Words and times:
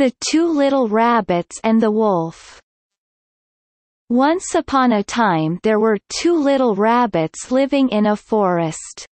The 0.00 0.14
Two 0.30 0.46
Little 0.46 0.88
Rabbits 0.88 1.60
and 1.62 1.78
the 1.78 1.90
Wolf 1.90 2.58
Once 4.08 4.54
upon 4.54 4.92
a 4.92 5.04
time 5.04 5.60
there 5.62 5.78
were 5.78 5.98
two 6.08 6.32
little 6.32 6.74
rabbits 6.74 7.52
living 7.52 7.90
in 7.90 8.06
a 8.06 8.16
forest. 8.16 9.06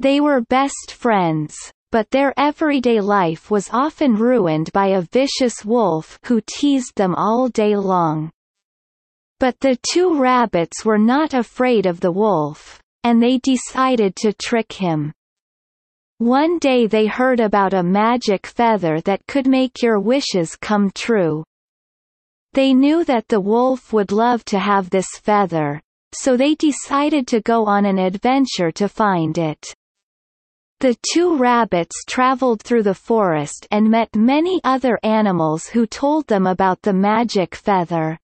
They 0.00 0.20
were 0.20 0.40
best 0.40 0.90
friends, 0.90 1.54
but 1.92 2.10
their 2.10 2.34
everyday 2.36 3.00
life 3.00 3.48
was 3.48 3.70
often 3.72 4.16
ruined 4.16 4.72
by 4.72 4.88
a 4.88 5.02
vicious 5.02 5.64
wolf 5.64 6.18
who 6.24 6.40
teased 6.40 6.96
them 6.96 7.14
all 7.14 7.46
day 7.48 7.76
long. 7.76 8.32
But 9.38 9.60
the 9.60 9.78
two 9.92 10.18
rabbits 10.20 10.84
were 10.84 10.98
not 10.98 11.32
afraid 11.32 11.86
of 11.86 12.00
the 12.00 12.10
wolf, 12.10 12.80
and 13.04 13.22
they 13.22 13.38
decided 13.38 14.16
to 14.16 14.32
trick 14.32 14.72
him. 14.72 15.12
One 16.18 16.58
day 16.58 16.86
they 16.86 17.04
heard 17.04 17.40
about 17.40 17.74
a 17.74 17.82
magic 17.82 18.46
feather 18.46 19.02
that 19.02 19.26
could 19.26 19.46
make 19.46 19.82
your 19.82 20.00
wishes 20.00 20.56
come 20.56 20.90
true. 20.94 21.44
They 22.54 22.72
knew 22.72 23.04
that 23.04 23.28
the 23.28 23.38
wolf 23.38 23.92
would 23.92 24.12
love 24.12 24.42
to 24.46 24.58
have 24.58 24.88
this 24.88 25.08
feather, 25.22 25.82
so 26.14 26.34
they 26.34 26.54
decided 26.54 27.26
to 27.26 27.42
go 27.42 27.66
on 27.66 27.84
an 27.84 27.98
adventure 27.98 28.72
to 28.72 28.88
find 28.88 29.36
it. 29.36 29.74
The 30.80 30.96
two 31.12 31.36
rabbits 31.36 32.02
traveled 32.08 32.62
through 32.62 32.84
the 32.84 32.94
forest 32.94 33.66
and 33.70 33.90
met 33.90 34.16
many 34.16 34.58
other 34.64 34.98
animals 35.02 35.66
who 35.66 35.86
told 35.86 36.28
them 36.28 36.46
about 36.46 36.80
the 36.80 36.94
magic 36.94 37.54
feather. 37.54 38.18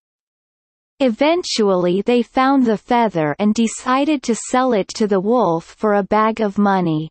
Eventually 1.00 2.00
they 2.00 2.22
found 2.22 2.64
the 2.64 2.78
feather 2.78 3.36
and 3.38 3.54
decided 3.54 4.22
to 4.22 4.34
sell 4.34 4.72
it 4.72 4.88
to 4.96 5.06
the 5.06 5.20
wolf 5.20 5.64
for 5.64 5.94
a 5.94 6.02
bag 6.02 6.40
of 6.40 6.56
money. 6.56 7.10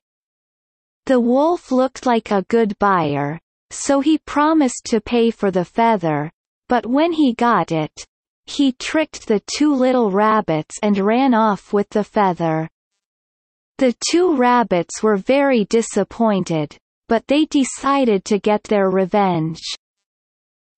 The 1.08 1.20
wolf 1.20 1.72
looked 1.72 2.06
like 2.06 2.30
a 2.30 2.44
good 2.44 2.78
buyer, 2.78 3.40
so 3.72 4.02
he 4.02 4.20
promised 4.20 4.86
to 4.86 5.02
pay 5.02 5.32
for 5.32 5.50
the 5.50 5.66
feather, 5.66 6.32
but 6.70 6.86
when 6.86 7.14
he 7.14 7.34
got 7.34 7.72
it, 7.72 8.06
he 8.46 8.74
tricked 8.74 9.28
the 9.28 9.42
two 9.48 9.74
little 9.74 10.12
rabbits 10.12 10.78
and 10.84 10.98
ran 10.98 11.34
off 11.34 11.74
with 11.74 11.90
the 11.90 12.04
feather. 12.04 12.70
The 13.78 13.96
two 14.12 14.36
rabbits 14.36 15.02
were 15.02 15.18
very 15.18 15.66
disappointed, 15.66 16.78
but 17.08 17.26
they 17.28 17.46
decided 17.46 18.24
to 18.26 18.38
get 18.38 18.64
their 18.66 18.92
revenge. 18.92 19.62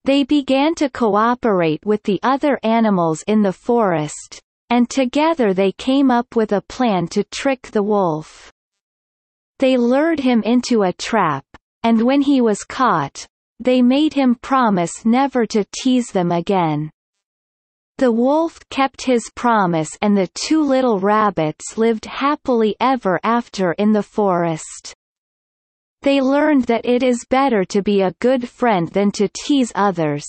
They 0.06 0.24
began 0.24 0.76
to 0.76 0.90
cooperate 0.90 1.86
with 1.86 2.04
the 2.04 2.20
other 2.24 2.60
animals 2.64 3.24
in 3.28 3.42
the 3.42 3.52
forest, 3.52 4.40
and 4.70 4.90
together 4.90 5.54
they 5.54 5.74
came 5.74 6.10
up 6.10 6.36
with 6.36 6.54
a 6.54 6.62
plan 6.62 7.08
to 7.10 7.26
trick 7.26 7.64
the 7.72 7.84
wolf. 7.84 8.53
They 9.60 9.78
lured 9.78 10.20
him 10.20 10.42
into 10.44 10.84
a 10.84 10.94
trap, 10.94 11.46
and 11.84 12.02
when 12.02 12.22
he 12.22 12.42
was 12.42 12.64
caught, 12.64 13.28
they 13.60 13.82
made 13.82 14.14
him 14.14 14.36
promise 14.36 15.06
never 15.06 15.46
to 15.48 15.66
tease 15.82 16.12
them 16.12 16.32
again. 16.32 16.92
The 17.98 18.12
wolf 18.12 18.60
kept 18.70 19.04
his 19.04 19.30
promise 19.36 19.96
and 20.02 20.18
the 20.18 20.30
two 20.34 20.62
little 20.62 21.00
rabbits 21.00 21.78
lived 21.78 22.06
happily 22.06 22.76
ever 22.80 23.20
after 23.24 23.74
in 23.74 23.94
the 23.94 24.04
forest. 24.04 24.96
They 26.02 26.20
learned 26.20 26.66
that 26.66 26.86
it 26.86 27.04
is 27.04 27.26
better 27.30 27.64
to 27.66 27.82
be 27.82 28.02
a 28.02 28.16
good 28.20 28.50
friend 28.50 28.90
than 28.90 29.12
to 29.12 29.30
tease 29.30 29.72
others, 29.76 30.26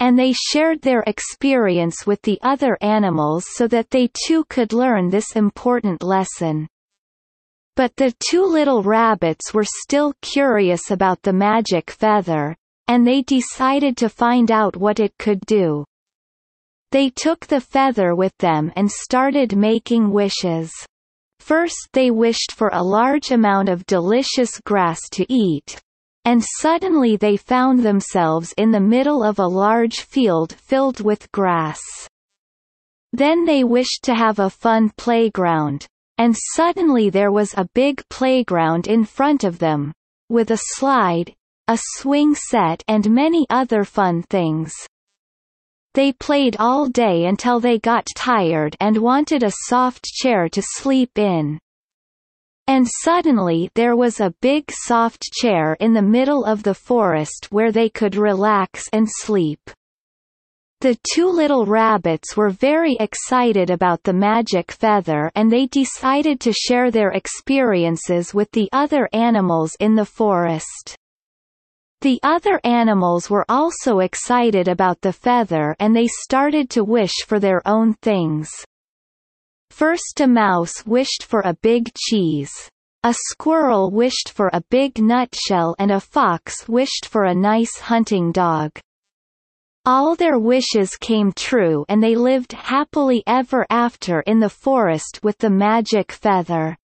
and 0.00 0.18
they 0.18 0.32
shared 0.32 0.82
their 0.82 1.02
experience 1.06 2.06
with 2.06 2.20
the 2.22 2.38
other 2.42 2.76
animals 2.82 3.46
so 3.54 3.66
that 3.68 3.90
they 3.90 4.10
too 4.26 4.44
could 4.50 4.72
learn 4.72 5.08
this 5.08 5.36
important 5.36 6.02
lesson. 6.02 6.68
But 7.76 7.96
the 7.96 8.14
two 8.30 8.44
little 8.44 8.82
rabbits 8.82 9.52
were 9.52 9.64
still 9.64 10.12
curious 10.22 10.90
about 10.90 11.22
the 11.22 11.32
magic 11.32 11.90
feather, 11.90 12.56
and 12.86 13.06
they 13.06 13.22
decided 13.22 13.96
to 13.96 14.08
find 14.08 14.52
out 14.52 14.76
what 14.76 15.00
it 15.00 15.12
could 15.18 15.40
do. 15.46 15.84
They 16.92 17.10
took 17.10 17.46
the 17.46 17.60
feather 17.60 18.14
with 18.14 18.36
them 18.38 18.70
and 18.76 18.88
started 18.88 19.56
making 19.56 20.12
wishes. 20.12 20.70
First 21.40 21.88
they 21.92 22.12
wished 22.12 22.52
for 22.52 22.70
a 22.72 22.82
large 22.82 23.32
amount 23.32 23.68
of 23.68 23.84
delicious 23.86 24.60
grass 24.60 25.00
to 25.12 25.26
eat, 25.28 25.82
and 26.24 26.42
suddenly 26.60 27.16
they 27.16 27.36
found 27.36 27.82
themselves 27.82 28.54
in 28.56 28.70
the 28.70 28.80
middle 28.80 29.24
of 29.24 29.40
a 29.40 29.46
large 29.46 30.02
field 30.02 30.52
filled 30.52 31.00
with 31.00 31.30
grass. 31.32 31.80
Then 33.12 33.44
they 33.44 33.64
wished 33.64 34.04
to 34.04 34.14
have 34.14 34.38
a 34.38 34.48
fun 34.48 34.90
playground, 34.96 35.88
and 36.18 36.36
suddenly 36.54 37.10
there 37.10 37.32
was 37.32 37.54
a 37.56 37.68
big 37.74 38.02
playground 38.08 38.86
in 38.86 39.04
front 39.04 39.44
of 39.44 39.58
them, 39.58 39.92
with 40.28 40.50
a 40.50 40.60
slide, 40.74 41.34
a 41.68 41.78
swing 41.96 42.34
set 42.34 42.82
and 42.88 43.10
many 43.10 43.46
other 43.50 43.84
fun 43.84 44.22
things. 44.22 44.72
They 45.94 46.12
played 46.12 46.56
all 46.58 46.88
day 46.88 47.26
until 47.26 47.60
they 47.60 47.78
got 47.78 48.06
tired 48.16 48.76
and 48.80 48.98
wanted 48.98 49.42
a 49.42 49.52
soft 49.68 50.04
chair 50.04 50.48
to 50.48 50.62
sleep 50.62 51.18
in. 51.18 51.58
And 52.66 52.88
suddenly 53.02 53.70
there 53.74 53.94
was 53.94 54.20
a 54.20 54.34
big 54.40 54.64
soft 54.70 55.22
chair 55.32 55.76
in 55.80 55.92
the 55.92 56.02
middle 56.02 56.44
of 56.44 56.62
the 56.62 56.74
forest 56.74 57.48
where 57.50 57.70
they 57.70 57.88
could 57.88 58.16
relax 58.16 58.88
and 58.92 59.06
sleep. 59.08 59.60
The 60.84 60.98
two 61.14 61.30
little 61.30 61.64
rabbits 61.64 62.36
were 62.36 62.50
very 62.50 62.94
excited 63.00 63.70
about 63.70 64.02
the 64.02 64.12
magic 64.12 64.70
feather 64.70 65.32
and 65.34 65.50
they 65.50 65.66
decided 65.66 66.40
to 66.40 66.52
share 66.52 66.90
their 66.90 67.12
experiences 67.12 68.34
with 68.34 68.50
the 68.50 68.68
other 68.70 69.08
animals 69.14 69.74
in 69.80 69.94
the 69.94 70.04
forest. 70.04 70.94
The 72.02 72.20
other 72.22 72.60
animals 72.64 73.30
were 73.30 73.46
also 73.48 74.00
excited 74.00 74.68
about 74.68 75.00
the 75.00 75.14
feather 75.14 75.74
and 75.78 75.96
they 75.96 76.06
started 76.06 76.68
to 76.72 76.84
wish 76.84 77.14
for 77.26 77.40
their 77.40 77.66
own 77.66 77.94
things. 78.02 78.50
First 79.70 80.20
a 80.20 80.26
mouse 80.26 80.84
wished 80.84 81.24
for 81.24 81.40
a 81.46 81.56
big 81.62 81.94
cheese. 81.96 82.52
A 83.04 83.14
squirrel 83.30 83.90
wished 83.90 84.28
for 84.28 84.50
a 84.52 84.62
big 84.68 84.98
nutshell 84.98 85.74
and 85.78 85.90
a 85.90 85.98
fox 85.98 86.68
wished 86.68 87.06
for 87.06 87.24
a 87.24 87.34
nice 87.34 87.78
hunting 87.78 88.32
dog. 88.32 88.78
All 89.86 90.14
their 90.14 90.38
wishes 90.38 90.96
came 90.96 91.30
true 91.32 91.84
and 91.90 92.02
they 92.02 92.16
lived 92.16 92.52
happily 92.52 93.22
ever 93.26 93.66
after 93.68 94.20
in 94.22 94.40
the 94.40 94.48
forest 94.48 95.20
with 95.22 95.36
the 95.36 95.50
magic 95.50 96.10
feather. 96.10 96.78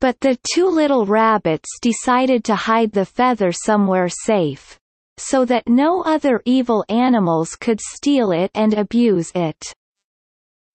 But 0.00 0.18
the 0.20 0.38
two 0.54 0.66
little 0.66 1.04
rabbits 1.04 1.78
decided 1.82 2.42
to 2.44 2.54
hide 2.54 2.92
the 2.92 3.04
feather 3.04 3.52
somewhere 3.52 4.08
safe, 4.08 4.78
so 5.18 5.44
that 5.44 5.68
no 5.68 6.00
other 6.02 6.40
evil 6.46 6.86
animals 6.88 7.54
could 7.54 7.82
steal 7.82 8.32
it 8.32 8.50
and 8.54 8.72
abuse 8.72 9.30
it. 9.34 9.74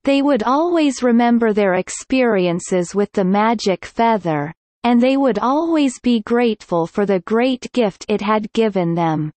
They 0.03 0.21
would 0.21 0.43
always 0.43 1.01
remember 1.01 1.53
their 1.53 1.73
experiences 1.73 2.93
with 2.93 3.11
the 3.13 3.25
magic 3.25 3.83
feather, 3.83 4.53
and 4.83 5.01
they 5.01 5.17
would 5.17 5.39
always 5.39 5.99
be 5.99 6.19
grateful 6.19 6.85
for 6.85 7.07
the 7.07 7.21
great 7.21 7.71
gift 7.73 8.05
it 8.07 8.21
had 8.21 8.53
given 8.53 8.93
them. 8.93 9.31